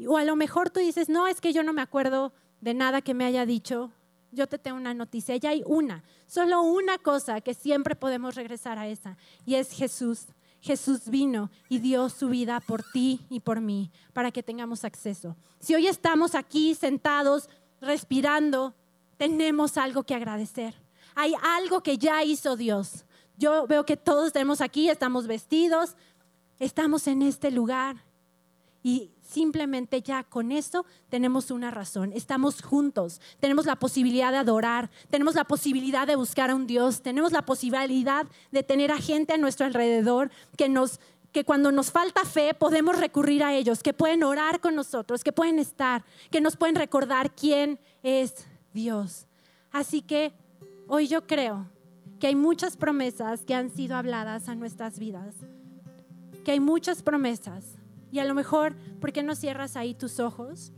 [0.04, 3.02] O a lo mejor tú dices, no, es que yo no me acuerdo de nada
[3.02, 3.92] que me haya dicho
[4.36, 8.78] yo te tengo una noticia, ya hay una, solo una cosa que siempre podemos regresar
[8.78, 10.26] a esa, y es Jesús.
[10.60, 15.36] Jesús vino y dio su vida por ti y por mí para que tengamos acceso.
[15.60, 17.48] Si hoy estamos aquí sentados,
[17.80, 18.74] respirando,
[19.16, 20.74] tenemos algo que agradecer.
[21.14, 23.04] Hay algo que ya hizo Dios.
[23.36, 25.94] Yo veo que todos tenemos aquí, estamos vestidos,
[26.58, 28.05] estamos en este lugar
[28.86, 32.12] y simplemente ya con eso tenemos una razón.
[32.12, 37.02] Estamos juntos, tenemos la posibilidad de adorar, tenemos la posibilidad de buscar a un Dios,
[37.02, 41.00] tenemos la posibilidad de tener a gente a nuestro alrededor que nos
[41.32, 45.32] que cuando nos falta fe podemos recurrir a ellos, que pueden orar con nosotros, que
[45.32, 49.26] pueden estar, que nos pueden recordar quién es Dios.
[49.72, 50.32] Así que
[50.86, 51.66] hoy yo creo
[52.20, 55.34] que hay muchas promesas que han sido habladas a nuestras vidas,
[56.44, 57.64] que hay muchas promesas
[58.16, 60.72] y a lo mejor, ¿por qué no cierras ahí tus ojos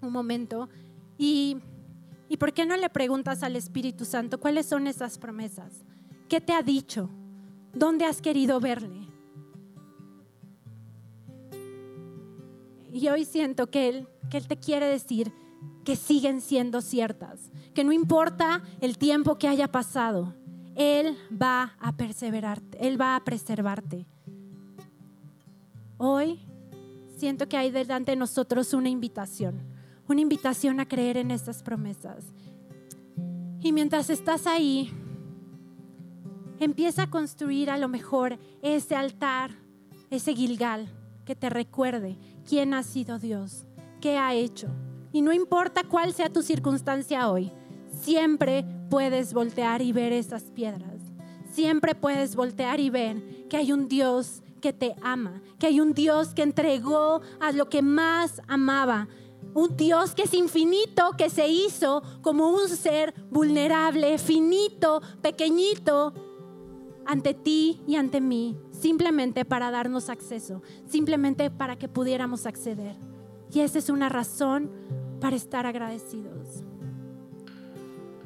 [0.00, 0.68] un momento?
[1.16, 1.58] Y,
[2.28, 5.84] ¿Y por qué no le preguntas al Espíritu Santo cuáles son esas promesas?
[6.28, 7.08] ¿Qué te ha dicho?
[7.72, 9.06] ¿Dónde has querido verle?
[12.92, 15.32] Y hoy siento que Él, que él te quiere decir
[15.84, 20.34] que siguen siendo ciertas, que no importa el tiempo que haya pasado,
[20.74, 24.08] Él va a perseverarte, Él va a preservarte.
[26.02, 26.40] Hoy
[27.14, 29.60] siento que hay delante de nosotros una invitación,
[30.08, 32.24] una invitación a creer en estas promesas.
[33.60, 34.90] Y mientras estás ahí,
[36.58, 39.50] empieza a construir a lo mejor ese altar,
[40.08, 40.88] ese Gilgal,
[41.26, 42.16] que te recuerde
[42.48, 43.66] quién ha sido Dios,
[44.00, 44.68] qué ha hecho.
[45.12, 47.52] Y no importa cuál sea tu circunstancia hoy,
[48.00, 50.98] siempre puedes voltear y ver esas piedras.
[51.52, 55.92] Siempre puedes voltear y ver que hay un Dios que te ama, que hay un
[55.92, 59.08] Dios que entregó a lo que más amaba,
[59.54, 66.14] un Dios que es infinito, que se hizo como un ser vulnerable, finito, pequeñito,
[67.06, 72.96] ante ti y ante mí, simplemente para darnos acceso, simplemente para que pudiéramos acceder.
[73.52, 74.70] Y esa es una razón
[75.20, 76.64] para estar agradecidos.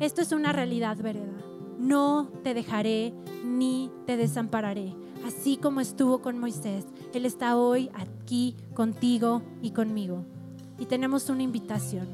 [0.00, 1.32] Esto es una realidad, vereda.
[1.78, 3.14] No te dejaré
[3.44, 4.94] ni te desampararé.
[5.24, 10.24] Así como estuvo con Moisés, Él está hoy aquí contigo y conmigo
[10.78, 12.06] y tenemos una invitación.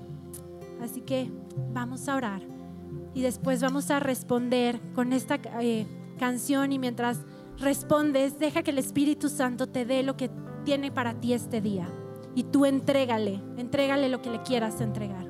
[0.80, 1.30] Así que
[1.72, 2.42] vamos a orar
[3.14, 5.86] y después vamos a responder con esta eh,
[6.18, 7.20] canción y mientras
[7.58, 10.30] respondes, deja que el Espíritu Santo te dé lo que
[10.64, 11.88] tiene para ti este día
[12.34, 15.28] y tú entrégale, entrégale lo que le quieras entregar.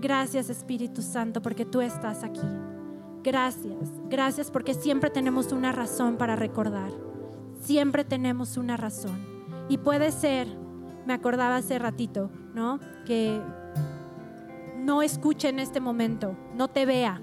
[0.00, 2.40] Gracias Espíritu Santo porque tú estás aquí.
[3.22, 6.90] Gracias, gracias porque siempre tenemos una razón para recordar
[7.62, 9.18] siempre tenemos una razón.
[9.68, 10.48] Y puede ser,
[11.06, 12.80] me acordaba hace ratito, ¿no?
[13.06, 13.40] Que
[14.78, 17.20] no escuche en este momento, no te vea,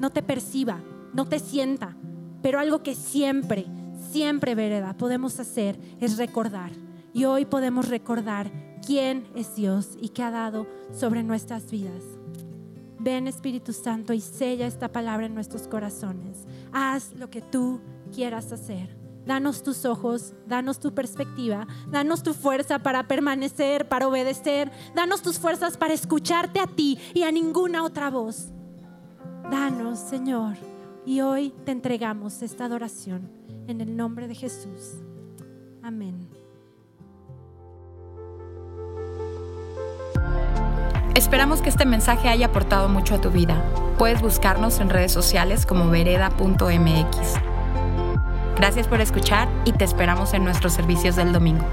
[0.00, 0.80] no te perciba,
[1.12, 1.96] no te sienta,
[2.42, 3.66] pero algo que siempre,
[4.10, 6.72] siempre, vereda, podemos hacer es recordar.
[7.12, 8.50] Y hoy podemos recordar
[8.84, 12.21] quién es Dios y qué ha dado sobre nuestras vidas.
[13.02, 16.46] Ven Espíritu Santo y sella esta palabra en nuestros corazones.
[16.72, 17.80] Haz lo que tú
[18.14, 18.96] quieras hacer.
[19.26, 25.38] Danos tus ojos, danos tu perspectiva, danos tu fuerza para permanecer, para obedecer, danos tus
[25.38, 28.50] fuerzas para escucharte a ti y a ninguna otra voz.
[29.50, 30.56] Danos, Señor,
[31.04, 33.30] y hoy te entregamos esta adoración
[33.66, 34.94] en el nombre de Jesús.
[35.82, 36.41] Amén.
[41.14, 43.62] Esperamos que este mensaje haya aportado mucho a tu vida.
[43.98, 47.34] Puedes buscarnos en redes sociales como vereda.mx.
[48.56, 51.66] Gracias por escuchar y te esperamos en nuestros servicios del domingo.